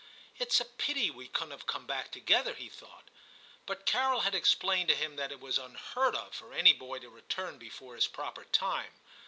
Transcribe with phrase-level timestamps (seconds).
[0.21, 3.11] * It's a pity we couldn't have come back together/ he thought;
[3.67, 7.09] but Carol had explained to him that it was unheard of for any boy to
[7.11, 8.95] return before his proper time.